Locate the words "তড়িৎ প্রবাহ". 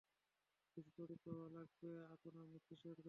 0.97-1.47